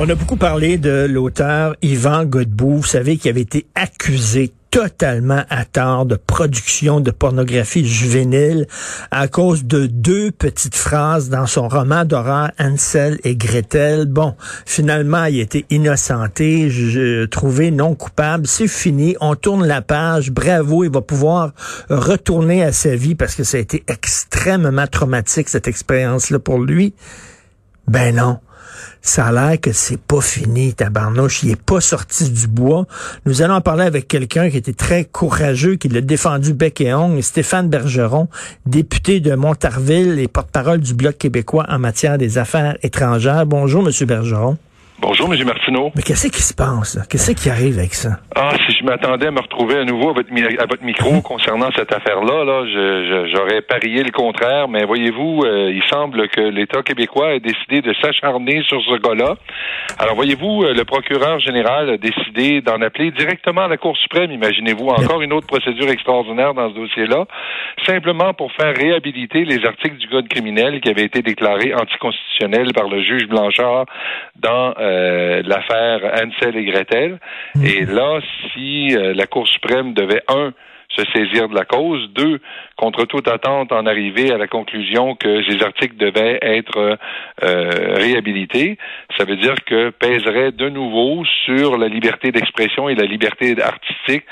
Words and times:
On 0.00 0.08
a 0.08 0.14
beaucoup 0.14 0.36
parlé 0.36 0.78
de 0.78 1.08
l'auteur 1.10 1.74
Yvan 1.82 2.24
Godbout, 2.24 2.76
vous 2.76 2.84
savez, 2.84 3.16
qui 3.16 3.28
avait 3.28 3.40
été 3.40 3.66
accusé 3.74 4.52
totalement 4.70 5.42
à 5.50 5.64
tort 5.64 6.06
de 6.06 6.14
production 6.14 7.00
de 7.00 7.10
pornographie 7.10 7.84
juvénile 7.84 8.68
à 9.10 9.26
cause 9.26 9.64
de 9.64 9.86
deux 9.86 10.30
petites 10.30 10.76
phrases 10.76 11.30
dans 11.30 11.46
son 11.46 11.66
roman 11.66 12.04
d'horreur 12.04 12.52
Ansel 12.60 13.18
et 13.24 13.34
Gretel. 13.34 14.06
Bon, 14.06 14.36
finalement, 14.66 15.24
il 15.24 15.40
a 15.40 15.42
été 15.42 15.66
innocenté, 15.68 16.70
trouvé 17.28 17.72
non 17.72 17.96
coupable. 17.96 18.46
C'est 18.46 18.68
fini, 18.68 19.16
on 19.20 19.34
tourne 19.34 19.66
la 19.66 19.82
page. 19.82 20.30
Bravo, 20.30 20.84
il 20.84 20.92
va 20.92 21.00
pouvoir 21.00 21.50
retourner 21.90 22.62
à 22.62 22.70
sa 22.70 22.94
vie 22.94 23.16
parce 23.16 23.34
que 23.34 23.42
ça 23.42 23.56
a 23.56 23.60
été 23.60 23.82
extrêmement 23.88 24.86
traumatique, 24.86 25.48
cette 25.48 25.66
expérience-là 25.66 26.38
pour 26.38 26.60
lui. 26.60 26.94
Ben 27.88 28.14
non 28.14 28.38
ça 29.02 29.26
a 29.26 29.32
l'air 29.32 29.60
que 29.60 29.72
c'est 29.72 30.00
pas 30.00 30.20
fini, 30.20 30.74
tabarnouche. 30.74 31.42
Il 31.42 31.50
est 31.50 31.60
pas 31.60 31.80
sorti 31.80 32.30
du 32.30 32.46
bois. 32.46 32.86
Nous 33.26 33.42
allons 33.42 33.54
en 33.54 33.60
parler 33.60 33.84
avec 33.84 34.08
quelqu'un 34.08 34.50
qui 34.50 34.56
était 34.56 34.72
très 34.72 35.04
courageux, 35.04 35.76
qui 35.76 35.88
l'a 35.88 36.00
défendu 36.00 36.52
bec 36.52 36.80
et 36.80 36.92
ongle, 36.94 37.22
Stéphane 37.22 37.68
Bergeron, 37.68 38.28
député 38.66 39.20
de 39.20 39.34
Montarville 39.34 40.18
et 40.18 40.28
porte-parole 40.28 40.80
du 40.80 40.94
Bloc 40.94 41.16
québécois 41.16 41.66
en 41.68 41.78
matière 41.78 42.18
des 42.18 42.38
affaires 42.38 42.76
étrangères. 42.82 43.46
Bonjour, 43.46 43.82
Monsieur 43.82 44.06
Bergeron. 44.06 44.58
Bonjour, 45.00 45.32
M. 45.32 45.44
Martineau. 45.44 45.92
Mais 45.94 46.02
qu'est-ce 46.02 46.26
qui 46.26 46.42
se 46.42 46.52
passe? 46.52 46.98
Qu'est-ce 47.08 47.30
qui 47.30 47.48
arrive 47.48 47.78
avec 47.78 47.94
ça? 47.94 48.18
Ah, 48.34 48.50
si 48.66 48.74
je 48.76 48.84
m'attendais 48.84 49.28
à 49.28 49.30
me 49.30 49.40
retrouver 49.40 49.76
à 49.78 49.84
nouveau 49.84 50.10
à 50.10 50.12
votre, 50.12 50.28
à 50.32 50.66
votre 50.66 50.82
micro 50.82 51.20
concernant 51.20 51.70
cette 51.76 51.92
affaire-là, 51.92 52.44
là, 52.44 53.26
j'aurais 53.32 53.62
parié 53.62 54.02
le 54.02 54.10
contraire, 54.10 54.66
mais 54.66 54.84
voyez-vous, 54.84 55.42
euh, 55.44 55.70
il 55.72 55.84
semble 55.84 56.28
que 56.28 56.40
l'État 56.40 56.82
québécois 56.82 57.34
ait 57.34 57.40
décidé 57.40 57.80
de 57.80 57.94
s'acharner 58.02 58.64
sur 58.66 58.82
ce 58.82 58.96
gars-là. 58.98 59.36
Alors, 60.00 60.16
voyez-vous, 60.16 60.64
euh, 60.64 60.74
le 60.74 60.84
procureur 60.84 61.38
général 61.38 61.90
a 61.90 61.96
décidé 61.96 62.60
d'en 62.60 62.82
appeler 62.82 63.12
directement 63.12 63.62
à 63.62 63.68
la 63.68 63.76
Cour 63.76 63.96
suprême, 63.96 64.32
imaginez-vous, 64.32 64.88
encore 64.88 65.22
une 65.22 65.32
autre 65.32 65.46
procédure 65.46 65.90
extraordinaire 65.90 66.54
dans 66.54 66.70
ce 66.70 66.74
dossier-là, 66.74 67.24
simplement 67.86 68.34
pour 68.34 68.50
faire 68.52 68.74
réhabiliter 68.76 69.44
les 69.44 69.64
articles 69.64 69.96
du 69.96 70.08
Code 70.08 70.28
criminel 70.28 70.80
qui 70.80 70.90
avaient 70.90 71.04
été 71.04 71.22
déclarés 71.22 71.72
anticonstitutionnels 71.72 72.72
par 72.74 72.88
le 72.88 73.00
juge 73.02 73.28
Blanchard 73.28 73.86
dans 74.36 74.74
euh, 74.78 74.87
euh, 74.88 75.42
l'affaire 75.44 76.00
Ansel 76.04 76.56
et 76.56 76.64
Gretel. 76.64 77.18
Mhm. 77.54 77.64
Et 77.64 77.84
là, 77.84 78.20
si 78.52 78.96
euh, 78.96 79.12
la 79.14 79.26
Cour 79.26 79.46
suprême 79.48 79.94
devait, 79.94 80.22
un, 80.28 80.52
se 80.96 81.04
saisir 81.12 81.48
de 81.48 81.54
la 81.54 81.64
cause, 81.64 82.08
deux, 82.14 82.40
contre 82.76 83.04
toute 83.04 83.28
attente, 83.28 83.72
en 83.72 83.86
arriver 83.86 84.32
à 84.32 84.38
la 84.38 84.46
conclusion 84.46 85.14
que 85.14 85.42
ces 85.44 85.62
articles 85.62 85.96
devaient 85.96 86.38
être 86.40 86.98
euh, 87.42 87.94
réhabilités, 87.94 88.78
ça 89.16 89.24
veut 89.24 89.36
dire 89.36 89.54
que 89.66 89.90
pèserait 89.90 90.52
de 90.52 90.68
nouveau 90.68 91.24
sur 91.44 91.76
la 91.76 91.88
liberté 91.88 92.32
d'expression 92.32 92.88
et 92.88 92.94
la 92.94 93.04
liberté 93.04 93.54
artistique 93.62 94.24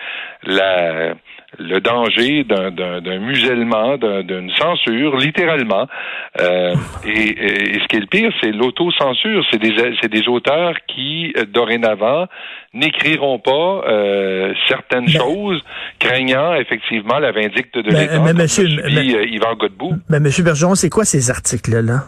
la 0.45 1.15
le 1.59 1.81
danger 1.81 2.45
d'un 2.45 3.19
musellement, 3.19 3.97
d'une 3.99 4.51
censure, 4.53 5.17
littéralement. 5.17 5.87
Euh, 6.41 6.75
et, 7.05 7.79
ce 7.81 7.87
qui 7.89 7.97
est 7.97 8.01
le 8.01 8.07
pire, 8.07 8.31
c'est 8.43 8.53
l'autocensure. 8.53 9.45
C'est 9.51 9.59
des, 9.59 9.75
des 10.09 10.29
auteurs 10.29 10.75
qui, 10.87 11.33
euh, 11.37 11.45
dorénavant, 11.45 12.27
n'écriront 12.75 13.39
pas 13.39 13.83
euh, 13.89 14.53
certaines 14.69 15.07
ben 15.07 15.19
choses, 15.19 15.63
craignant 15.99 16.55
effectivement 16.55 17.19
la 17.19 17.33
vindicte 17.33 17.77
de 17.77 17.91
ben, 17.91 18.01
l'État. 18.01 18.21
Mais, 18.21 18.33
monsieur, 18.33 18.69
mais, 18.85 19.07
Yvan 19.07 19.55
Godbout. 19.55 19.95
Mais 20.09 20.21
monsieur 20.21 20.45
Bergeron, 20.45 20.75
c'est 20.75 20.91
quoi 20.91 21.05
ces 21.05 21.31
articles-là? 21.31 22.05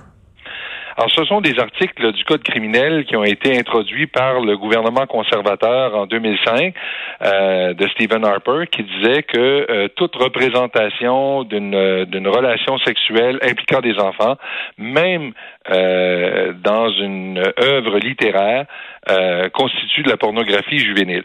Alors, 0.98 1.12
ce 1.12 1.24
sont 1.26 1.40
des 1.40 1.56
articles 1.60 2.10
du 2.10 2.24
Code 2.24 2.42
criminel 2.42 3.04
qui 3.04 3.14
ont 3.14 3.22
été 3.22 3.56
introduits 3.56 4.08
par 4.08 4.40
le 4.40 4.56
gouvernement 4.56 5.06
conservateur 5.06 5.94
en 5.94 6.06
2005 6.06 6.74
euh, 7.22 7.72
de 7.72 7.86
Stephen 7.90 8.24
Harper, 8.24 8.64
qui 8.66 8.82
disait 8.82 9.22
que 9.22 9.38
euh, 9.70 9.86
toute 9.94 10.16
représentation 10.16 11.44
d'une 11.44 12.04
d'une 12.06 12.26
relation 12.26 12.78
sexuelle 12.78 13.38
impliquant 13.42 13.78
des 13.78 13.96
enfants, 14.00 14.38
même 14.76 15.34
euh, 15.70 16.52
dans 16.64 16.90
une 16.90 17.44
œuvre 17.62 18.00
littéraire, 18.00 18.66
euh, 19.08 19.48
constitue 19.50 20.02
de 20.02 20.10
la 20.10 20.16
pornographie 20.16 20.78
juvénile. 20.78 21.24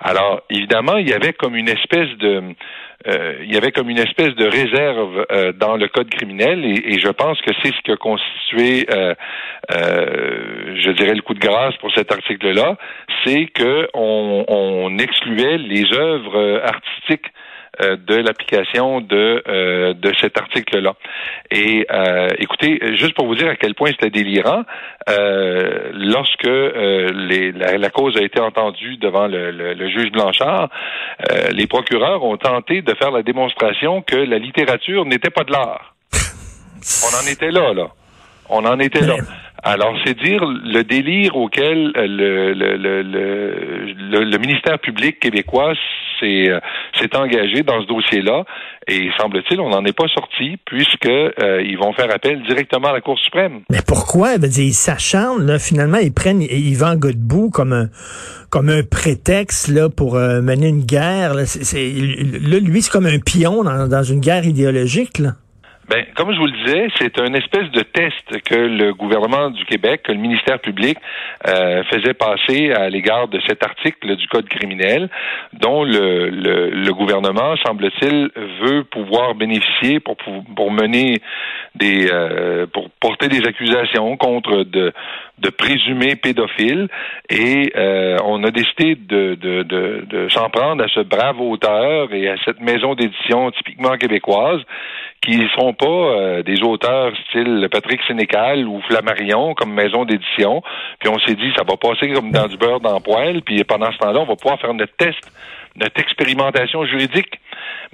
Alors, 0.00 0.42
évidemment, 0.48 0.96
il 0.96 1.08
y 1.08 1.12
avait 1.12 1.32
comme 1.32 1.56
une 1.56 1.68
espèce 1.68 2.16
de 2.18 2.54
euh, 3.06 3.38
il 3.44 3.54
y 3.54 3.56
avait 3.56 3.70
comme 3.70 3.88
une 3.90 3.98
espèce 3.98 4.34
de 4.34 4.44
réserve 4.44 5.24
euh, 5.30 5.52
dans 5.52 5.76
le 5.76 5.86
code 5.86 6.10
criminel 6.10 6.64
et, 6.64 6.98
je 6.98 7.08
pense 7.08 7.40
que 7.42 7.52
c'est 7.62 7.72
ce 7.72 7.80
qui 7.84 7.92
a 7.92 7.96
constitué, 7.96 8.86
euh, 8.92 9.07
je 9.70 10.90
dirais, 10.92 11.14
le 11.14 11.22
coup 11.22 11.34
de 11.34 11.40
grâce 11.40 11.76
pour 11.76 11.92
cet 11.92 12.12
article-là, 12.12 12.76
c'est 13.24 13.46
que 13.46 13.88
on 13.94 14.96
excluait 14.98 15.58
les 15.58 15.84
œuvres 15.92 16.62
artistiques 16.64 17.26
euh, 17.80 17.96
de 17.96 18.16
l'application 18.16 19.00
de, 19.00 19.40
euh, 19.46 19.94
de 19.94 20.12
cet 20.20 20.36
article-là. 20.36 20.94
Et 21.52 21.86
euh, 21.92 22.26
écoutez, 22.38 22.80
juste 22.96 23.14
pour 23.14 23.26
vous 23.26 23.36
dire 23.36 23.48
à 23.48 23.54
quel 23.54 23.76
point 23.76 23.90
c'était 23.90 24.10
délirant, 24.10 24.64
lorsque 25.92 26.42
les, 26.42 27.52
la, 27.52 27.90
cause 27.90 28.16
a 28.16 28.22
été 28.22 28.40
entendue 28.40 28.96
devant 28.96 29.28
le, 29.28 29.52
le 29.52 29.88
juge 29.90 30.10
Blanchard, 30.10 30.70
les 31.52 31.68
procureurs 31.68 32.24
ont 32.24 32.36
tenté 32.36 32.82
de 32.82 32.94
faire 32.94 33.12
la 33.12 33.22
démonstration 33.22 34.02
que 34.02 34.16
la 34.16 34.38
littérature 34.38 35.04
n'était 35.04 35.30
pas 35.30 35.44
de 35.44 35.52
l'art. 35.52 35.94
On 37.04 37.16
en 37.16 37.30
était 37.30 37.52
là, 37.52 37.72
là. 37.74 37.90
On 38.48 38.64
en 38.64 38.78
était 38.78 39.02
là. 39.02 39.16
Alors, 39.62 39.94
c'est 40.04 40.16
dire 40.16 40.44
le 40.44 40.82
délire 40.82 41.36
auquel 41.36 41.92
euh, 41.96 42.06
le, 42.06 42.52
le, 42.54 43.02
le, 43.02 44.24
le, 44.24 44.38
ministère 44.38 44.78
public 44.78 45.18
québécois 45.18 45.74
s'est 46.20 46.48
euh, 46.48 46.60
s'est 46.98 47.14
engagé 47.16 47.64
dans 47.64 47.82
ce 47.82 47.88
dossier-là. 47.88 48.44
Et 48.86 49.10
semble-t-il, 49.18 49.60
on 49.60 49.70
n'en 49.70 49.84
est 49.84 49.96
pas 49.96 50.06
sorti 50.14 50.58
puisque 50.64 51.06
euh, 51.06 51.62
ils 51.62 51.76
vont 51.76 51.92
faire 51.92 52.14
appel 52.14 52.40
directement 52.44 52.88
à 52.88 52.92
la 52.92 53.00
Cour 53.00 53.18
suprême. 53.18 53.62
Mais 53.68 53.80
pourquoi? 53.84 54.34
Ils 54.36 54.72
s'acharnent, 54.72 55.44
là, 55.44 55.58
finalement, 55.58 55.98
ils 55.98 56.14
prennent 56.14 56.40
Yvan 56.40 56.94
Godbout 56.94 57.50
comme 57.50 57.72
un 57.72 57.88
comme 58.50 58.68
un 58.68 58.82
prétexte 58.82 59.68
là 59.68 59.90
pour 59.90 60.14
mener 60.14 60.68
une 60.68 60.84
guerre. 60.84 61.34
Là, 61.34 61.42
lui, 61.42 62.80
c'est 62.82 62.90
comme 62.90 63.06
un 63.06 63.18
pion 63.18 63.64
dans, 63.64 63.88
dans 63.88 64.02
une 64.04 64.20
guerre 64.20 64.46
idéologique. 64.46 65.18
Là. 65.18 65.32
Ben, 65.88 66.04
comme 66.16 66.32
je 66.32 66.38
vous 66.38 66.46
le 66.46 66.52
disais, 66.52 66.88
c'est 66.98 67.18
un 67.18 67.32
espèce 67.32 67.70
de 67.70 67.80
test 67.80 68.42
que 68.44 68.54
le 68.54 68.92
gouvernement 68.92 69.48
du 69.48 69.64
Québec, 69.64 70.02
que 70.02 70.12
le 70.12 70.18
ministère 70.18 70.58
public 70.58 70.98
euh, 71.46 71.82
faisait 71.84 72.12
passer 72.12 72.72
à 72.72 72.90
l'égard 72.90 73.28
de 73.28 73.40
cet 73.48 73.64
article 73.64 74.16
du 74.16 74.28
Code 74.28 74.48
criminel, 74.48 75.08
dont 75.54 75.84
le, 75.84 76.28
le, 76.28 76.92
gouvernement, 76.92 77.56
semble-t-il, 77.64 78.30
veut 78.60 78.84
pouvoir 78.84 79.34
bénéficier 79.34 79.98
pour, 80.00 80.16
pour 80.16 80.70
mener 80.70 81.22
des 81.74 82.10
euh, 82.12 82.66
pour 82.66 82.90
porter 83.00 83.28
des 83.28 83.46
accusations 83.46 84.16
contre 84.16 84.64
de, 84.64 84.92
de 85.40 85.50
présumés 85.50 86.16
pédophiles. 86.16 86.88
Et 87.30 87.72
euh, 87.76 88.16
on 88.24 88.42
a 88.44 88.50
décidé 88.50 88.94
de, 88.94 89.34
de, 89.34 90.28
s'en 90.30 90.50
prendre 90.50 90.82
à 90.84 90.88
ce 90.88 91.00
brave 91.00 91.40
auteur 91.40 92.12
et 92.12 92.28
à 92.28 92.36
cette 92.44 92.60
maison 92.60 92.94
d'édition 92.94 93.50
typiquement 93.52 93.96
québécoise 93.96 94.60
qui 95.20 95.36
ne 95.36 95.48
sont 95.48 95.72
pas 95.72 95.86
euh, 95.86 96.42
des 96.42 96.62
auteurs 96.62 97.12
style 97.28 97.68
Patrick 97.70 98.00
Sénécal 98.06 98.66
ou 98.66 98.80
Flammarion 98.82 99.54
comme 99.54 99.72
maison 99.72 100.04
d'édition. 100.04 100.62
Puis 101.00 101.08
on 101.08 101.18
s'est 101.20 101.34
dit, 101.34 101.50
ça 101.56 101.64
va 101.64 101.76
passer 101.76 102.12
comme 102.12 102.30
dans 102.30 102.46
du 102.46 102.56
beurre 102.56 102.80
dans 102.80 102.94
le 102.94 103.00
poêle. 103.00 103.42
Puis 103.42 103.62
pendant 103.64 103.90
ce 103.92 103.98
temps-là, 103.98 104.20
on 104.20 104.26
va 104.26 104.36
pouvoir 104.36 104.60
faire 104.60 104.74
notre 104.74 104.94
test, 104.96 105.20
notre 105.76 106.00
expérimentation 106.00 106.84
juridique. 106.84 107.40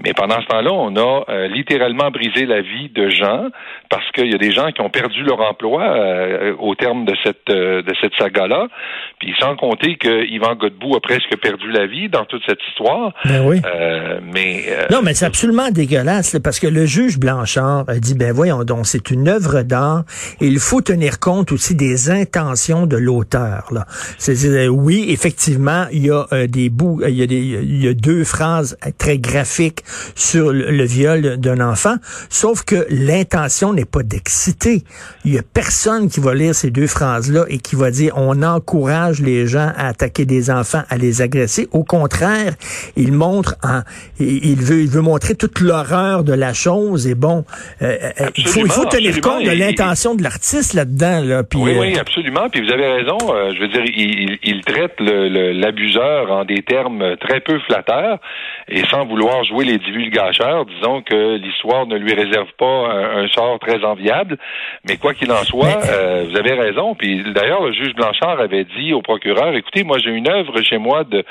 Mais 0.03 0.13
pendant 0.13 0.41
ce 0.41 0.47
temps-là, 0.47 0.73
on 0.73 0.97
a 0.97 1.25
euh, 1.29 1.49
littéralement 1.49 2.11
brisé 2.11 2.47
la 2.47 2.63
vie 2.63 2.89
de 2.95 3.09
gens 3.11 3.47
parce 3.91 4.11
qu'il 4.13 4.31
y 4.31 4.35
a 4.35 4.39
des 4.39 4.51
gens 4.51 4.73
qui 4.73 4.81
ont 4.81 4.91
perdu 4.91 5.23
leur 5.23 5.41
emploi 5.41 5.83
euh, 5.83 6.55
au 6.59 6.75
terme 6.75 7.05
de 7.05 7.15
cette 7.23 7.49
euh, 7.51 7.83
de 7.83 7.95
cette 8.01 8.13
saga-là. 8.19 8.67
Puis 9.21 9.35
sans 9.39 9.55
compter 9.57 9.97
que 9.97 10.27
Yvan 10.27 10.57
Godbout 10.57 10.97
a 10.97 11.01
presque 11.01 11.37
perdu 11.41 11.71
la 11.71 11.87
vie 11.87 12.09
dans 12.09 12.25
toute 12.25 12.43
cette 12.47 12.59
histoire. 12.71 13.13
Ben 13.25 13.47
oui. 13.47 13.61
mais 14.33 14.65
non, 14.91 15.01
mais 15.03 15.15
c'est 15.15 15.27
absolument 15.27 15.71
dégueulasse 15.71 16.39
parce 16.43 16.59
que 16.59 16.67
le 16.67 16.87
juge 16.87 17.19
Blanchard 17.19 17.85
a 17.89 17.95
dit 17.95 18.15
ben 18.15 18.33
voyons 18.33 18.65
donc, 18.65 18.87
c'est 18.87 19.11
une 19.11 19.29
œuvre 19.29 19.63
d'art 19.63 20.05
et 20.41 20.47
il 20.47 20.59
faut 20.59 20.81
tenir 20.81 21.21
compte 21.21 21.53
aussi 21.53 21.77
des 21.77 22.11
intentions 22.11 22.87
de 22.87 22.97
l'auteur. 22.97 23.69
Là, 23.71 23.85
c'est 24.19 24.35
oui, 24.69 25.07
effectivement, 25.09 25.87
il 25.93 26.07
y 26.07 26.11
a 26.11 26.27
des 26.49 26.69
bouts, 26.69 27.01
il 27.07 27.15
y 27.15 27.23
a 27.23 27.27
des, 27.27 27.39
il 27.39 27.85
y 27.85 27.89
a 27.89 27.95
deux 27.95 28.25
phrases 28.25 28.77
très 28.99 29.19
graphiques 29.19 29.84
sur 30.15 30.53
le, 30.53 30.85
viol 30.85 31.39
d'un 31.39 31.61
enfant, 31.61 31.97
sauf 32.29 32.63
que 32.65 32.87
l'intention 32.91 33.73
n'est 33.73 33.85
pas 33.85 34.03
d'exciter. 34.03 34.83
Il 35.25 35.35
y 35.35 35.39
a 35.39 35.43
personne 35.43 36.09
qui 36.09 36.21
va 36.21 36.35
lire 36.35 36.55
ces 36.55 36.71
deux 36.71 36.87
phrases-là 36.87 37.45
et 37.49 37.59
qui 37.59 37.77
va 37.77 37.91
dire 37.91 38.13
on 38.17 38.43
encourage 38.43 39.21
les 39.21 39.47
gens 39.47 39.73
à 39.77 39.89
attaquer 39.89 40.27
des 40.27 40.51
enfants, 40.51 40.83
à 40.89 40.97
les 40.97 41.23
agresser. 41.23 41.69
Au 41.73 41.85
contraire, 41.85 42.55
il 42.97 43.13
montre, 43.13 43.57
en, 43.63 43.81
il 44.19 44.57
veut, 44.57 44.83
il 44.83 44.89
veut 44.89 45.01
montrer 45.01 45.35
toute 45.35 45.61
l'horreur 45.61 46.25
de 46.25 46.33
la 46.33 46.53
chose. 46.53 47.07
Et 47.07 47.15
bon, 47.15 47.45
euh, 47.83 47.97
euh, 48.21 48.31
il 48.37 48.47
faut, 48.47 48.61
il 48.61 48.71
faut 48.71 48.85
tenir 48.87 49.21
compte 49.21 49.45
de 49.45 49.51
l'intention 49.51 50.15
de 50.15 50.23
l'artiste 50.23 50.75
là-dedans. 50.75 51.23
Là, 51.25 51.43
puis, 51.43 51.59
oui, 51.59 51.73
oui, 51.79 51.95
euh, 51.97 52.01
absolument. 52.01 52.49
Puis 52.51 52.65
vous 52.65 52.73
avez 52.73 52.87
raison. 52.87 53.19
je 53.21 53.61
veux 53.61 53.69
dire, 53.69 53.85
il, 53.85 54.39
il 54.43 54.61
traite 54.63 54.95
l'abuseur 55.01 56.31
en 56.31 56.45
des 56.45 56.63
termes 56.63 57.17
très 57.19 57.41
peu 57.41 57.59
flatteurs 57.61 58.19
et 58.69 58.85
sans 58.87 59.07
vouloir 59.07 59.45
jouer 59.45 59.65
les 59.65 59.74
les 59.75 59.79
divulgateurs, 59.79 60.67
disons 60.67 61.03
que 61.03 61.37
l'histoire 61.37 61.87
ne 61.87 61.97
lui 61.97 62.15
réserve 62.15 62.49
pas 62.59 62.65
un, 62.65 63.29
sort 63.29 63.59
très 63.59 63.85
enviable. 63.85 64.37
Mais 64.89 64.97
quoi 64.97 65.15
qu'il 65.15 65.31
en 65.33 65.43
soit, 65.45 65.79
euh, 65.89 66.27
vous 66.29 66.37
avez 66.37 66.53
raison. 66.53 66.95
Puis 66.95 67.23
d'ailleurs, 67.33 67.63
le 67.65 67.73
juge 67.73 67.95
Blanchard 67.95 68.41
avait 68.41 68.65
dit 68.65 68.93
au 68.93 69.03
procureur, 69.03 69.55
écoutez, 69.55 69.83
moi 69.83 69.99
j'ai 69.99 70.11
une 70.11 70.29
œuvre 70.29 70.61
chez 70.63 70.79
moi 70.79 71.05
de, 71.05 71.25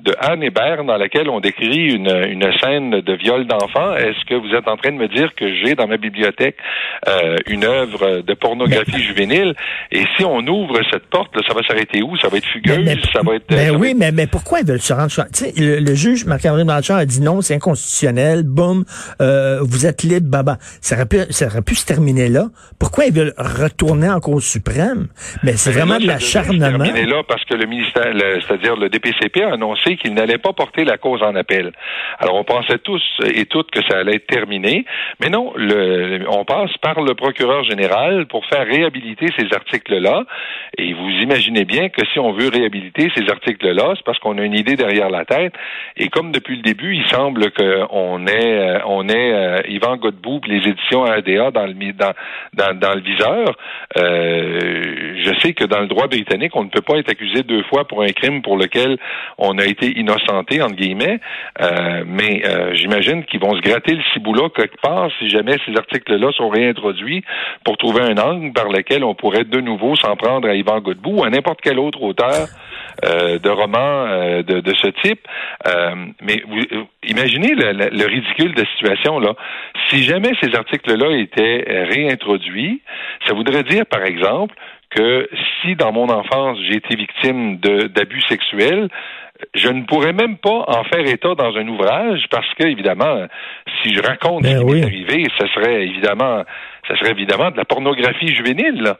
de 0.00 0.14
Anne 0.20 0.42
Hébert 0.42 0.84
dans 0.84 0.96
laquelle 0.96 1.28
on 1.28 1.40
décrit 1.40 1.92
une, 1.92 2.10
une 2.28 2.50
scène 2.60 3.00
de 3.00 3.12
viol 3.14 3.46
d'enfant. 3.46 3.94
Est-ce 3.96 4.24
que 4.24 4.34
vous 4.34 4.54
êtes 4.54 4.68
en 4.68 4.76
train 4.76 4.92
de 4.92 4.96
me 4.96 5.08
dire 5.08 5.34
que 5.34 5.52
j'ai 5.56 5.74
dans 5.74 5.86
ma 5.86 5.96
bibliothèque 5.96 6.56
euh, 7.08 7.36
une 7.46 7.64
œuvre 7.64 8.22
de 8.22 8.34
pornographie 8.34 9.02
juvénile? 9.02 9.54
Et 9.90 10.04
si 10.16 10.24
on 10.24 10.38
ouvre 10.46 10.80
cette 10.90 11.06
porte, 11.06 11.34
ça 11.46 11.54
va 11.54 11.62
s'arrêter 11.62 12.02
où? 12.02 12.16
Ça 12.18 12.28
va 12.28 12.38
être 12.38 12.46
fugueuse? 12.46 12.88
ça 13.12 13.20
va 13.22 13.34
être... 13.34 13.48
Ben 13.48 13.76
oui, 13.76 13.94
mais, 13.96 14.12
mais 14.12 14.26
pourquoi 14.26 14.60
ils 14.60 14.66
veulent 14.66 14.80
se 14.80 14.92
rendre... 14.92 15.10
Le, 15.56 15.80
le 15.80 15.94
juge 15.94 16.24
Marc-André 16.24 16.64
Blanchard 16.64 16.98
a 16.98 17.04
dit 17.04 17.20
non, 17.20 17.40
c'est 17.40 17.54
inconstitutionnel 17.54 17.89
boum, 18.44 18.84
euh, 19.20 19.58
vous 19.62 19.86
êtes 19.86 20.02
libre, 20.02 20.28
baba. 20.28 20.56
Ça 20.80 20.96
aurait, 20.96 21.06
pu, 21.06 21.18
ça 21.30 21.46
aurait 21.46 21.62
pu 21.62 21.74
se 21.74 21.86
terminer 21.86 22.28
là. 22.28 22.46
Pourquoi 22.78 23.06
ils 23.06 23.12
veulent 23.12 23.34
retourner 23.36 24.08
en 24.08 24.20
cause 24.20 24.44
suprême? 24.44 25.08
Mais 25.42 25.52
c'est 25.52 25.72
vraiment 25.72 25.98
de 25.98 26.06
l'acharnement. 26.06 26.78
terminer 26.78 27.06
là 27.06 27.22
parce 27.26 27.44
que 27.44 27.54
le 27.54 27.66
ministère, 27.66 28.12
c'est-à-dire 28.46 28.76
le 28.76 28.88
DPCP 28.88 29.42
a 29.42 29.54
annoncé 29.54 29.96
qu'il 29.96 30.14
n'allait 30.14 30.38
pas 30.38 30.52
porter 30.52 30.84
la 30.84 30.98
cause 30.98 31.22
en 31.22 31.34
appel. 31.34 31.72
Alors 32.18 32.36
on 32.36 32.44
pensait 32.44 32.78
tous 32.78 33.02
et 33.24 33.46
toutes 33.46 33.70
que 33.70 33.80
ça 33.88 33.98
allait 33.98 34.16
être 34.16 34.26
terminé, 34.26 34.84
mais 35.20 35.30
non, 35.30 35.52
le, 35.56 36.24
on 36.28 36.44
passe 36.44 36.76
par 36.80 37.00
le 37.00 37.14
procureur 37.14 37.64
général 37.64 38.26
pour 38.26 38.44
faire 38.46 38.66
réhabiliter 38.66 39.26
ces 39.38 39.46
articles-là. 39.54 40.24
Et 40.78 40.92
vous 40.94 41.10
imaginez 41.22 41.64
bien 41.64 41.88
que 41.88 42.02
si 42.12 42.18
on 42.18 42.32
veut 42.32 42.48
réhabiliter 42.48 43.10
ces 43.14 43.28
articles-là, 43.28 43.94
c'est 43.96 44.04
parce 44.04 44.18
qu'on 44.18 44.38
a 44.38 44.42
une 44.42 44.54
idée 44.54 44.76
derrière 44.76 45.10
la 45.10 45.24
tête. 45.24 45.52
Et 45.96 46.08
comme 46.08 46.32
depuis 46.32 46.56
le 46.56 46.62
début, 46.62 46.94
il 46.94 47.06
semble 47.08 47.50
que 47.52 47.79
on 47.90 48.26
est 48.26 48.58
euh, 48.58 48.78
on 48.86 49.08
est 49.08 49.32
euh, 49.32 49.60
Yvan 49.68 49.96
Godbout 49.96 50.40
les 50.46 50.58
éditions 50.58 51.04
ADA 51.04 51.50
dans 51.50 51.66
le 51.66 51.92
dans 51.92 52.12
dans, 52.54 52.78
dans 52.78 52.94
le 52.94 53.00
viseur. 53.00 53.56
Euh, 53.96 55.14
je 55.24 55.38
sais 55.40 55.52
que 55.52 55.64
dans 55.64 55.80
le 55.80 55.86
droit 55.86 56.06
britannique, 56.06 56.54
on 56.54 56.64
ne 56.64 56.70
peut 56.70 56.82
pas 56.82 56.96
être 56.98 57.10
accusé 57.10 57.42
deux 57.42 57.62
fois 57.64 57.86
pour 57.86 58.02
un 58.02 58.08
crime 58.08 58.42
pour 58.42 58.56
lequel 58.56 58.98
on 59.38 59.58
a 59.58 59.64
été 59.64 59.98
innocenté 59.98 60.62
entre 60.62 60.76
guillemets. 60.76 61.20
mais 62.06 62.42
j'imagine 62.74 63.24
qu'ils 63.24 63.40
vont 63.40 63.54
se 63.54 63.60
gratter 63.60 63.94
le 63.94 64.02
ciboula 64.12 64.48
quelque 64.54 64.80
part 64.80 65.10
si 65.18 65.28
jamais 65.28 65.56
ces 65.66 65.76
articles-là 65.76 66.30
sont 66.32 66.48
réintroduits 66.48 67.22
pour 67.64 67.76
trouver 67.76 68.02
un 68.02 68.18
angle 68.18 68.52
par 68.52 68.68
lequel 68.68 69.04
on 69.04 69.14
pourrait 69.14 69.44
de 69.44 69.60
nouveau 69.60 69.96
s'en 69.96 70.16
prendre 70.16 70.48
à 70.48 70.54
Yvan 70.54 70.80
Godbout 70.80 71.20
ou 71.20 71.24
à 71.24 71.30
n'importe 71.30 71.60
quel 71.62 71.78
autre 71.78 72.02
auteur 72.02 72.48
de 73.02 73.48
romans 73.48 74.42
de, 74.42 74.60
de, 74.60 74.74
ce 74.74 74.88
type. 75.02 75.26
mais 76.20 76.42
vous, 76.46 76.62
imaginez 77.04 77.54
le, 77.54 77.69
le, 77.72 78.06
ridicule 78.06 78.54
de 78.54 78.62
la 78.62 78.68
situation 78.68 79.18
là. 79.18 79.34
Si 79.88 80.02
jamais 80.02 80.32
ces 80.42 80.54
articles-là 80.54 81.16
étaient 81.16 81.64
euh, 81.68 81.84
réintroduits, 81.84 82.82
ça 83.26 83.34
voudrait 83.34 83.62
dire, 83.64 83.86
par 83.86 84.04
exemple, 84.04 84.54
que 84.90 85.28
si 85.60 85.76
dans 85.76 85.92
mon 85.92 86.08
enfance 86.08 86.58
j'ai 86.68 86.76
été 86.76 86.96
victime 86.96 87.58
d'abus 87.58 88.22
sexuels, 88.22 88.88
je 89.54 89.68
ne 89.68 89.82
pourrais 89.84 90.12
même 90.12 90.36
pas 90.36 90.64
en 90.66 90.84
faire 90.84 91.06
état 91.06 91.34
dans 91.34 91.56
un 91.56 91.66
ouvrage 91.68 92.26
parce 92.30 92.52
que 92.54 92.66
évidemment, 92.66 93.26
si 93.82 93.94
je 93.94 94.02
raconte 94.02 94.44
ce 94.44 94.52
ben 94.52 94.66
qui 94.66 94.74
m'est 94.74 94.82
arrivé, 94.82 95.26
ce 95.38 95.46
serait 95.48 95.84
évidemment, 95.84 96.44
ça 96.88 96.96
serait 96.96 97.12
évidemment 97.12 97.50
de 97.50 97.56
la 97.56 97.64
pornographie 97.64 98.34
juvénile. 98.34 98.82
Là. 98.82 98.98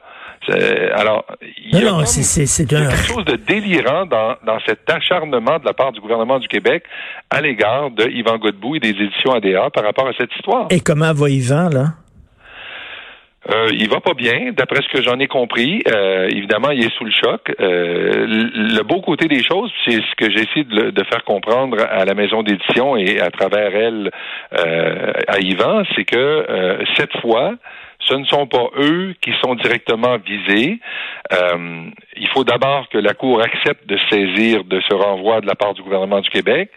Alors, 0.49 1.25
il 1.41 1.79
y 1.79 1.87
a, 1.87 2.03
quelque 2.03 3.07
chose 3.07 3.25
de 3.25 3.35
délirant 3.35 4.05
dans, 4.05 4.35
dans 4.45 4.59
cet 4.65 4.89
acharnement 4.89 5.59
de 5.59 5.65
la 5.65 5.73
part 5.73 5.91
du 5.91 6.01
gouvernement 6.01 6.39
du 6.39 6.47
Québec 6.47 6.83
à 7.29 7.41
l'égard 7.41 7.91
de 7.91 8.09
Yvan 8.09 8.37
Godbout 8.37 8.75
et 8.75 8.79
des 8.79 8.89
éditions 8.89 9.33
ADA 9.33 9.69
par 9.69 9.83
rapport 9.83 10.07
à 10.07 10.13
cette 10.17 10.33
histoire. 10.35 10.67
Et 10.71 10.79
comment 10.79 11.13
va 11.13 11.29
Yvan, 11.29 11.69
là? 11.69 11.85
Euh, 13.49 13.69
il 13.73 13.89
va 13.89 13.99
pas 13.99 14.13
bien, 14.13 14.51
d'après 14.55 14.81
ce 14.83 14.89
que 14.95 15.01
j'en 15.01 15.19
ai 15.19 15.27
compris. 15.27 15.81
Euh, 15.87 16.27
évidemment, 16.29 16.69
il 16.69 16.85
est 16.85 16.95
sous 16.95 17.05
le 17.05 17.11
choc. 17.11 17.51
Euh, 17.59 18.27
le 18.27 18.83
beau 18.83 19.01
côté 19.01 19.27
des 19.27 19.43
choses, 19.43 19.71
c'est 19.83 19.95
ce 19.95 20.15
que 20.15 20.29
j'essaie 20.29 20.63
de, 20.63 20.91
de, 20.91 21.03
faire 21.05 21.23
comprendre 21.23 21.77
à 21.81 22.05
la 22.05 22.13
maison 22.13 22.43
d'édition 22.43 22.95
et 22.97 23.19
à 23.19 23.31
travers 23.31 23.75
elle 23.75 24.11
euh, 24.59 25.13
à 25.27 25.39
Yvan, 25.39 25.81
c'est 25.95 26.03
que 26.03 26.83
cette 26.97 27.17
fois, 27.21 27.55
ce 28.07 28.15
ne 28.15 28.25
sont 28.25 28.47
pas 28.47 28.67
eux 28.77 29.13
qui 29.21 29.31
sont 29.43 29.55
directement 29.55 30.17
visés. 30.17 30.79
Euh, 31.31 31.89
il 32.17 32.27
faut 32.29 32.43
d'abord 32.43 32.89
que 32.89 32.97
la 32.97 33.13
Cour 33.13 33.41
accepte 33.41 33.87
de 33.87 33.97
saisir 34.09 34.63
de 34.63 34.81
ce 34.89 34.93
renvoi 34.93 35.41
de 35.41 35.47
la 35.47 35.55
part 35.55 35.73
du 35.73 35.81
gouvernement 35.81 36.19
du 36.19 36.29
Québec. 36.29 36.69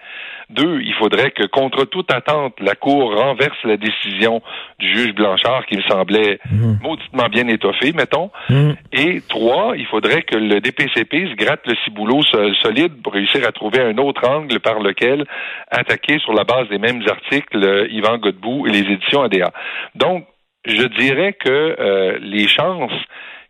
Deux, 0.51 0.83
il 0.83 0.93
faudrait 0.95 1.31
que, 1.31 1.45
contre 1.47 1.85
toute 1.87 2.13
attente, 2.13 2.55
la 2.61 2.75
Cour 2.75 3.17
renverse 3.17 3.57
la 3.65 3.79
décision 3.79 4.43
du 4.79 4.89
juge 4.89 5.15
Blanchard 5.15 5.65
qui 5.67 5.79
me 5.79 5.83
semblait 5.83 6.39
mmh. 6.51 6.75
mauditement 6.83 7.29
bien 7.31 7.49
étoffée, 7.49 7.93
mettons. 7.93 8.31
Mmh. 8.51 8.73
Et 8.93 9.23
trois, 9.27 9.73
il 9.77 9.87
faudrait 9.87 10.23
que 10.23 10.37
le 10.37 10.61
DPCP 10.61 11.31
se 11.31 11.35
gratte 11.35 11.67
le 11.67 11.75
ciboulot 11.85 12.23
solide 12.63 13.03
pour 13.03 13.15
réussir 13.15 13.47
à 13.49 13.53
trouver 13.53 13.81
un 13.81 13.97
autre 13.97 14.29
angle 14.29 14.61
par 14.61 14.81
lequel 14.81 15.25
attaquer 15.71 16.19
sur 16.19 16.35
la 16.35 16.45
base 16.45 16.69
des 16.69 16.79
mêmes 16.79 17.03
articles 17.09 17.89
Yvan 17.91 18.19
Godbout 18.19 18.67
et 18.67 18.71
les 18.71 18.93
éditions 18.93 19.23
ADA. 19.23 19.51
Donc, 19.95 20.27
je 20.65 20.87
dirais 20.99 21.33
que 21.33 21.49
euh, 21.79 22.19
les 22.21 22.49
chances 22.49 22.93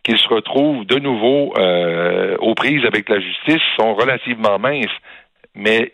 qu'il 0.02 0.18
se 0.18 0.28
retrouve 0.28 0.84
de 0.84 0.98
nouveau 0.98 1.54
euh, 1.56 2.36
aux 2.40 2.54
prises 2.54 2.84
avec 2.84 3.08
la 3.08 3.20
justice 3.20 3.62
sont 3.76 3.94
relativement 3.94 4.58
minces. 4.58 4.86
Mais 5.54 5.90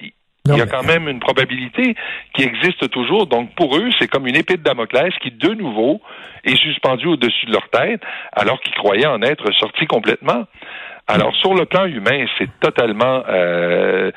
il 0.47 0.57
y 0.57 0.61
a 0.61 0.67
quand 0.67 0.83
même 0.83 1.07
une 1.09 1.21
probabilité 1.21 1.95
qui 2.35 2.43
existe 2.43 2.91
toujours. 2.91 3.27
Donc, 3.27 3.55
pour 3.55 3.77
eux, 3.77 3.91
c'est 3.99 4.09
comme 4.09 4.27
une 4.27 4.37
épée 4.37 4.57
de 4.57 4.63
Damoclès 4.63 5.13
qui, 5.23 5.31
de 5.31 5.51
nouveau, 5.51 6.01
est 6.45 6.57
suspendue 6.57 7.07
au-dessus 7.07 7.47
de 7.47 7.53
leur 7.53 7.69
tête, 7.69 8.01
alors 8.33 8.61
qu'ils 8.61 8.75
croyaient 8.75 9.07
en 9.07 9.23
être 9.23 9.53
sortis 9.53 9.87
complètement. 9.87 10.45
Alors, 11.07 11.35
sur 11.37 11.55
le 11.55 11.67
plan 11.67 11.87
humain, 11.87 12.25
c'est 12.39 12.49
totalement 12.61 13.23
euh, 13.29 14.11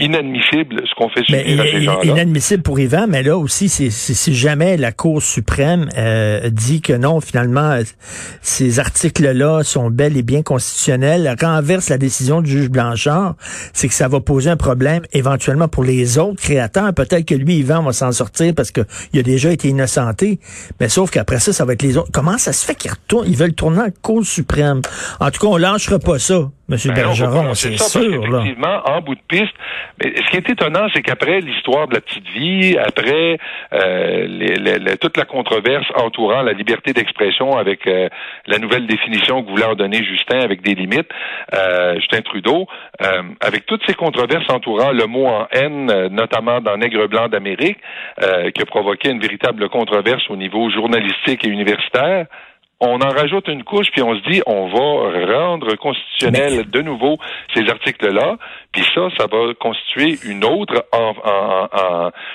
inadmissible 0.00 0.82
ce 0.86 0.94
qu'on 0.96 1.08
fait 1.10 1.22
subir 1.24 1.60
à 1.60 1.64
ces 1.64 1.82
gens-là. 1.82 2.04
Inadmissible 2.04 2.62
pour 2.62 2.80
Yvan, 2.80 3.06
mais 3.08 3.22
là 3.22 3.36
aussi, 3.36 3.68
c'est 3.68 3.90
si 3.90 4.34
jamais 4.34 4.76
la 4.76 4.92
Cour 4.92 5.22
suprême 5.22 5.88
euh, 5.96 6.50
dit 6.50 6.80
que 6.80 6.92
non, 6.92 7.20
finalement, 7.20 7.78
ces 8.42 8.80
articles-là 8.80 9.62
sont 9.62 9.90
bel 9.90 10.16
et 10.16 10.22
bien 10.22 10.42
constitutionnels, 10.42 11.34
renverse 11.40 11.88
la 11.88 11.98
décision 11.98 12.40
du 12.40 12.50
juge 12.50 12.70
Blanchard, 12.70 13.36
c'est 13.72 13.88
que 13.88 13.94
ça 13.94 14.08
va 14.08 14.20
poser 14.20 14.50
un 14.50 14.56
problème 14.56 15.02
éventuellement 15.12 15.68
pour 15.68 15.84
les 15.84 16.18
autres 16.18 16.40
créateurs. 16.42 16.92
Peut-être 16.94 17.26
que 17.26 17.34
lui, 17.34 17.58
Yvan, 17.58 17.82
va 17.82 17.92
s'en 17.92 18.12
sortir 18.12 18.54
parce 18.54 18.70
qu'il 18.70 18.84
a 19.18 19.22
déjà 19.22 19.52
été 19.52 19.68
innocenté, 19.68 20.40
mais 20.80 20.88
sauf 20.88 21.10
qu'après 21.10 21.38
ça, 21.38 21.52
ça 21.52 21.64
va 21.64 21.74
être 21.74 21.82
les 21.82 21.96
autres. 21.96 22.10
Comment 22.12 22.38
ça 22.38 22.52
se 22.52 22.64
fait 22.64 22.74
qu'ils 22.74 22.90
retournent, 22.90 23.26
ils 23.28 23.36
veulent 23.36 23.54
tourner 23.54 23.80
en 23.80 23.90
Cour 24.02 24.24
suprême? 24.24 24.80
En 25.20 25.30
tout 25.30 25.40
cas, 25.40 25.48
on 25.48 25.56
lâchera 25.56 25.98
pas 25.98 26.18
ça. 26.18 26.50
Monsieur 26.70 26.92
ben 26.92 27.02
Bergeron, 27.02 27.52
c'est 27.54 27.76
sûr. 27.78 28.24
Effectivement, 28.24 28.80
en 28.84 29.00
bout 29.00 29.16
de 29.16 29.20
piste. 29.26 29.54
Mais 29.98 30.14
ce 30.14 30.30
qui 30.30 30.36
est 30.36 30.48
étonnant, 30.48 30.86
c'est 30.94 31.02
qu'après 31.02 31.40
l'histoire 31.40 31.88
de 31.88 31.94
la 31.94 32.00
petite 32.00 32.28
vie, 32.28 32.78
après 32.78 33.38
euh, 33.72 34.96
toute 35.00 35.16
la 35.16 35.24
controverse 35.24 35.86
entourant 35.96 36.42
la 36.42 36.52
liberté 36.52 36.92
d'expression 36.92 37.56
avec 37.56 37.88
euh, 37.88 38.08
la 38.46 38.58
nouvelle 38.58 38.86
définition 38.86 39.42
que 39.42 39.50
voulait 39.50 39.64
en 39.64 39.74
donner 39.74 40.04
Justin 40.04 40.38
avec 40.38 40.62
des 40.62 40.76
limites, 40.76 41.10
euh, 41.54 41.96
Justin 41.96 42.20
Trudeau, 42.22 42.68
avec 43.40 43.66
toutes 43.66 43.82
ces 43.86 43.94
controverses 43.94 44.48
entourant 44.48 44.92
le 44.92 45.06
mot 45.06 45.26
en 45.26 45.48
haine, 45.50 46.08
notamment 46.08 46.60
dans 46.60 46.76
Nègre 46.76 47.08
blanc 47.08 47.28
d'Amérique, 47.28 47.78
qui 48.54 48.62
a 48.62 48.66
provoqué 48.66 49.10
une 49.10 49.20
véritable 49.20 49.68
controverse 49.68 50.22
au 50.28 50.36
niveau 50.36 50.70
journalistique 50.70 51.44
et 51.44 51.48
universitaire, 51.48 52.26
on 52.80 53.00
en 53.00 53.10
rajoute 53.10 53.48
une 53.48 53.62
couche, 53.62 53.90
puis 53.92 54.02
on 54.02 54.14
se 54.14 54.30
dit, 54.30 54.42
on 54.46 54.68
va 54.68 55.36
rendre 55.36 55.74
constitutionnel 55.76 56.70
de 56.70 56.82
nouveau 56.82 57.18
ces 57.54 57.68
articles-là, 57.68 58.36
puis 58.72 58.82
ça, 58.94 59.08
ça 59.18 59.26
va 59.30 59.52
constituer 59.54 60.18
une 60.24 60.44
autre, 60.44 60.86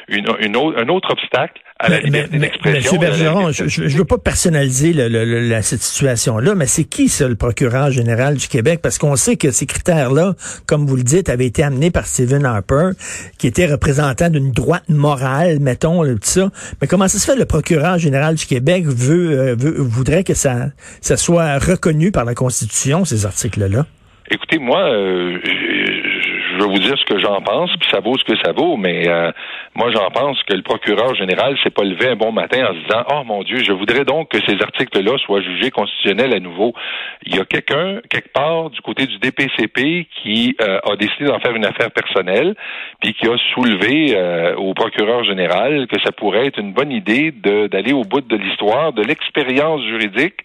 une, 0.08 0.58
un 0.58 0.90
autre 0.90 1.12
obstacle 1.12 1.62
à 1.78 1.90
la 1.90 2.00
liberté 2.00 2.38
d'expression. 2.38 2.80
Monsieur 2.80 2.98
Bergeron, 2.98 3.52
je 3.52 3.84
ne 3.84 3.90
veux 3.90 4.06
pas 4.06 4.18
personnaliser 4.18 4.94
la, 4.94 5.62
cette 5.62 5.82
situation-là, 5.82 6.56
mais 6.56 6.68
c'est 6.68 6.86
qui, 6.86 7.10
ça, 7.10 7.28
le 7.28 7.36
procureur 7.36 7.92
général 7.92 8.36
du 8.36 8.48
Québec? 8.48 8.80
Parce 8.82 8.98
qu'on 8.98 9.16
sait 9.18 9.36
que 9.36 9.52
ces 9.52 9.66
critères-là, 9.66 10.36
comme 10.68 10.86
vous 10.86 10.96
le 10.96 11.04
dites, 11.04 11.28
avaient 11.28 11.46
été 11.46 11.64
amenés 11.64 11.92
par 11.92 12.06
Stephen 12.06 12.46
Harper, 12.46 12.92
qui 13.38 13.48
était 13.48 13.66
représentant 13.66 14.30
d'une 14.30 14.52
droite 14.52 14.88
morale, 14.88 15.60
mettons, 15.60 16.06
tout 16.06 16.18
ça. 16.22 16.50
Mais 16.82 16.88
comment 16.88 17.08
ça 17.10 17.20
se 17.20 17.30
fait, 17.30 17.38
le 17.38 17.46
procureur 17.46 17.98
général 17.98 18.36
du 18.36 18.46
Québec 18.46 18.86
veut, 18.86 19.40
euh, 19.40 19.56
veut 19.58 19.76
voudrait 19.78 20.24
que 20.24 20.34
ça, 20.34 20.68
ça 21.02 21.18
soit 21.18 21.58
reconnu 21.60 22.12
par 22.12 22.24
la 22.24 22.36
Constitution, 22.36 23.04
ces 23.04 23.26
articles-là? 23.26 23.86
Écoutez, 24.32 24.58
moi, 24.58 24.80
euh, 24.80 25.38
je 25.44 26.15
vais 26.58 26.66
vous 26.66 26.80
dire 26.80 26.98
ce 26.98 27.06
que 27.06 27.20
j'en 27.20 27.42
pense, 27.42 27.72
puis 27.78 27.90
ça 27.92 28.00
vaut 28.00 28.18
ce 28.18 28.24
que 28.24 28.38
ça 28.44 28.52
vaut, 28.52 28.78
mais 28.78 29.08
euh, 29.08 29.32
moi 29.76 29.92
j'en 29.92 30.10
pense 30.12 30.42
que 30.44 30.54
le 30.54 30.62
procureur 30.62 31.16
général 31.16 31.58
s'est 31.64 31.70
pas 31.70 31.84
levé 31.84 32.10
un 32.10 32.16
bon 32.16 32.32
matin 32.32 32.66
en 32.70 32.74
se 32.74 32.80
disant 32.80 33.04
Oh 33.12 33.24
mon 33.26 33.44
Dieu, 33.44 33.58
je 33.64 33.72
voudrais 33.72 34.06
donc 34.06 34.30
que 34.30 34.38
ces 34.48 34.62
articles-là 34.62 35.18
soient 35.20 35.42
jugés 35.42 35.72
constitutionnels 35.72 36.34
à 36.34 36.40
nouveau. 36.40 36.74
Il 37.26 37.36
y 37.36 37.40
a 37.40 37.46
quelqu'un, 37.46 38.00
quelque 38.10 38.32
part, 38.32 38.70
du 38.70 38.82
côté 38.82 39.08
du 39.08 39.18
DPCP 39.18 40.08
qui 40.22 40.56
euh, 40.62 40.80
a 40.84 40.96
décidé 40.96 41.26
d'en 41.26 41.40
faire 41.40 41.56
une 41.56 41.66
affaire 41.66 41.92
personnelle, 41.92 42.56
puis 43.02 43.14
qui 43.14 43.28
a 43.28 43.38
soulevé 43.54 44.14
euh, 44.16 44.56
au 44.56 44.74
procureur 44.74 45.24
général 45.24 45.88
que 45.88 46.00
ça 46.02 46.12
pourrait 46.12 46.48
être 46.48 46.60
une 46.60 46.74
bonne 46.74 46.92
idée 46.92 47.32
d'aller 47.32 47.94
au 47.94 48.04
bout 48.04 48.22
de 48.22 48.36
l'histoire, 48.36 48.94
de 48.94 49.04
l'expérience 49.04 49.82
juridique, 49.84 50.42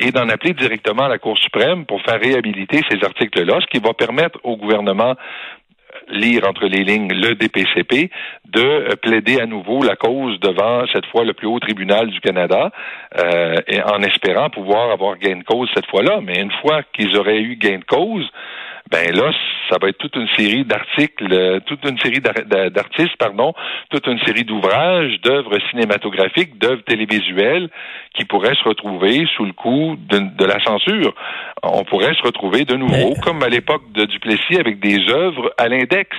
et 0.00 0.10
d'en 0.10 0.28
appeler 0.28 0.52
directement 0.54 1.04
à 1.04 1.08
la 1.08 1.18
Cour 1.18 1.38
suprême 1.38 1.84
pour 1.86 2.00
faire 2.02 2.20
réhabiliter 2.20 2.80
ces 2.90 3.04
articles-là, 3.04 3.58
ce 3.60 3.66
qui 3.66 3.84
va 3.84 3.92
permettre 3.92 4.38
au 4.42 4.56
gouvernement 4.56 5.14
lire 6.08 6.42
entre 6.48 6.66
les 6.66 6.84
lignes 6.84 7.12
le 7.12 7.34
DPCP, 7.34 8.10
de 8.44 8.94
plaider 8.96 9.40
à 9.40 9.46
nouveau 9.46 9.82
la 9.82 9.96
cause 9.96 10.38
devant 10.40 10.84
cette 10.92 11.06
fois 11.06 11.24
le 11.24 11.32
plus 11.32 11.46
haut 11.46 11.60
tribunal 11.60 12.08
du 12.08 12.20
Canada, 12.20 12.70
euh, 13.18 13.56
et 13.66 13.82
en 13.82 14.02
espérant 14.02 14.50
pouvoir 14.50 14.90
avoir 14.90 15.18
gain 15.18 15.36
de 15.36 15.44
cause 15.44 15.70
cette 15.74 15.86
fois-là. 15.86 16.20
Mais 16.22 16.40
une 16.40 16.52
fois 16.60 16.82
qu'ils 16.92 17.16
auraient 17.16 17.40
eu 17.40 17.56
gain 17.56 17.78
de 17.78 17.84
cause, 17.84 18.28
ben 18.92 19.10
là, 19.16 19.32
ça 19.70 19.78
va 19.80 19.88
être 19.88 19.96
toute 19.96 20.16
une 20.16 20.28
série 20.36 20.64
d'articles, 20.64 21.32
euh, 21.32 21.60
toute 21.64 21.82
une 21.88 21.98
série 21.98 22.20
d'artistes, 22.20 23.16
pardon, 23.18 23.54
toute 23.90 24.06
une 24.06 24.18
série 24.20 24.44
d'ouvrages, 24.44 25.18
d'œuvres 25.22 25.56
cinématographiques, 25.70 26.58
d'œuvres 26.58 26.84
télévisuelles 26.84 27.70
qui 28.14 28.26
pourraient 28.26 28.54
se 28.54 28.68
retrouver 28.68 29.26
sous 29.34 29.46
le 29.46 29.54
coup 29.54 29.96
de, 30.10 30.44
la 30.44 30.62
censure. 30.62 31.14
On 31.62 31.84
pourrait 31.84 32.14
se 32.14 32.22
retrouver 32.22 32.66
de 32.66 32.74
nouveau, 32.74 33.14
comme 33.22 33.42
à 33.42 33.48
l'époque 33.48 33.90
de 33.94 34.04
Duplessis, 34.04 34.58
avec 34.58 34.80
des 34.80 34.98
œuvres 35.08 35.54
à 35.56 35.68
l'index, 35.68 36.10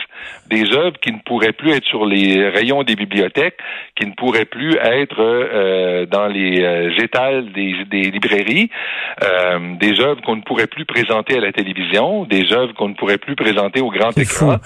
des 0.48 0.74
œuvres 0.74 0.98
qui 1.00 1.12
ne 1.12 1.20
pourraient 1.20 1.52
plus 1.52 1.72
être 1.72 1.86
sur 1.86 2.06
les 2.06 2.50
rayons 2.50 2.82
des 2.82 2.96
bibliothèques, 2.96 3.58
qui 3.96 4.08
ne 4.08 4.14
pourraient 4.14 4.46
plus 4.46 4.76
être 4.78 5.20
euh, 5.20 6.06
dans 6.08 6.28
les 6.28 6.64
euh, 6.64 6.90
étals 7.04 7.52
des, 7.52 7.76
des 7.92 8.10
librairies, 8.10 8.70
euh, 9.24 9.76
des 9.80 10.00
œuvres 10.00 10.22
qu'on 10.22 10.38
ne 10.38 10.42
pourrait 10.42 10.68
plus 10.68 10.86
présenter 10.86 11.38
à 11.38 11.42
la 11.42 11.52
télévision, 11.52 12.24
des 12.26 12.52
œuvres 12.54 12.63
qu'on 12.78 12.90
ne 12.90 12.94
pourrait 12.94 13.18
plus 13.18 13.36
présenter 13.36 13.82
au 13.82 13.90
grand 13.90 14.18
écran. 14.18 14.58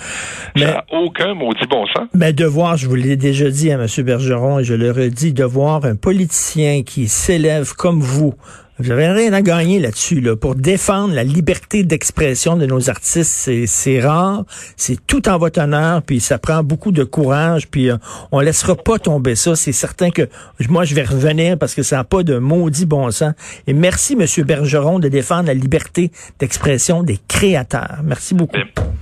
Mais, 0.56 0.64
ça 0.64 0.72
n'a 0.72 0.86
aucun 0.92 1.34
maudit 1.34 1.66
bon 1.70 1.86
sens. 1.88 2.08
Mais 2.14 2.34
de 2.34 2.46
voir, 2.46 2.78
je 2.78 2.88
vous 2.88 2.96
l'ai 2.96 3.16
déjà 3.16 3.50
dit 3.50 3.72
à 3.72 3.76
M. 3.76 3.88
Bergeron 4.04 4.60
et 4.60 4.64
je 4.64 4.74
le 4.74 4.92
redis, 4.92 5.34
de 5.34 5.44
voir 5.44 5.86
un 5.86 5.96
politicien 5.96 6.84
qui 6.84 7.08
s'élève 7.08 7.74
comme 7.74 8.00
vous 8.00 8.34
vous 8.80 8.90
n'avez 8.90 9.08
rien 9.08 9.34
à 9.34 9.42
gagner 9.42 9.80
là-dessus, 9.80 10.22
là. 10.22 10.36
Pour 10.36 10.56
défendre 10.56 11.14
la 11.14 11.24
liberté 11.24 11.84
d'expression 11.84 12.56
de 12.56 12.66
nos 12.66 12.90
artistes, 12.90 13.50
c'est 13.66 14.00
rare, 14.00 14.44
c'est 14.76 15.06
tout 15.08 15.28
en 15.28 15.38
votre 15.38 15.60
honneur, 15.62 16.02
puis 16.04 16.20
ça 16.20 16.38
prend 16.38 16.64
beaucoup 16.64 16.92
de 16.92 17.04
courage, 17.04 17.68
puis 17.68 17.90
euh, 17.90 17.98
on 18.32 18.40
laissera 18.40 18.76
pas 18.76 19.00
tomber 19.00 19.36
ça. 19.36 19.56
C'est 19.56 19.72
certain 19.72 20.12
que 20.12 20.30
moi, 20.70 20.86
je 20.86 20.94
vais 20.96 21.04
revenir 21.04 21.58
parce 21.58 21.74
que 21.74 21.84
ça 21.84 21.98
n'a 21.98 22.04
pas 22.04 22.24
de 22.24 22.38
maudit 22.38 22.86
bon 22.86 23.10
sens. 23.12 23.34
Et 23.66 23.74
merci, 23.74 24.16
Monsieur 24.16 24.44
Bergeron, 24.44 25.00
de 25.00 25.08
défendre 25.08 25.48
la 25.48 25.54
liberté 25.54 26.12
d'expression 26.40 27.04
des 27.04 27.18
créateurs. 27.28 28.00
Merci 28.04 28.34
beaucoup. 28.34 28.58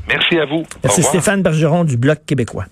Merci 0.08 0.39
à 0.39 0.46
vous. 0.46 0.63
Merci 0.84 1.03
Stéphane 1.03 1.41
Bergeron 1.41 1.84
du 1.84 1.98
Bloc 1.98 2.20
québécois. 2.25 2.65